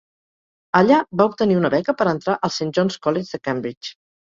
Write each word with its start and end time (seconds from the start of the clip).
Allà, 0.79 1.01
va 1.21 1.27
obtenir 1.33 1.59
una 1.59 1.71
beca 1.75 1.95
per 2.01 2.09
entrar 2.15 2.39
al 2.49 2.55
Saint 2.59 2.75
John's 2.81 3.01
College 3.07 3.31
de 3.37 3.45
Cambridge. 3.51 3.97